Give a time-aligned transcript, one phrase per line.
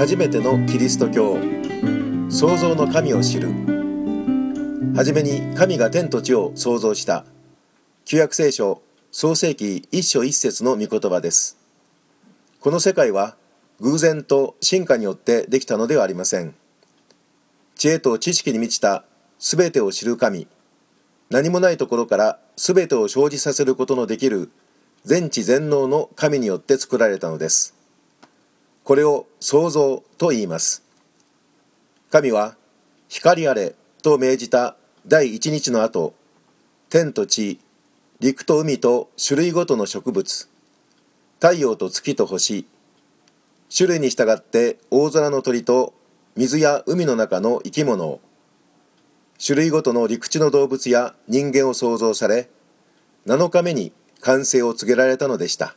[0.00, 1.36] 初めてのキリスト教
[2.30, 3.48] 創造の神を知る。
[4.96, 7.26] はじめに神が天と地を創造した。
[8.06, 8.80] 旧約聖書
[9.10, 11.58] 創世記一章一節の御言葉です。
[12.60, 13.36] この世界は
[13.80, 16.54] 偶然と進化によってできたのではありません。
[17.74, 19.04] 知恵と知識に満ちた
[19.38, 20.48] すべてを知る神。
[21.28, 24.50] 何もないところからすべてを生じさせることのできる
[25.04, 27.79] 全知全能の神によって作られたのです。
[28.84, 30.82] これを創造と言います。
[32.10, 32.56] 神は
[33.08, 34.76] 光あれと命じた
[35.06, 36.14] 第一日の後、
[36.88, 37.60] 天と地、
[38.18, 40.48] 陸と海と種類ごとの植物、
[41.40, 42.66] 太陽と月と星、
[43.74, 45.94] 種類に従って大空の鳥と
[46.36, 48.20] 水や海の中の生き物を、
[49.44, 52.50] 種類ごとの陸地の動物や人間を創造され、
[53.26, 55.74] 7日目に完成を告げられたのでした。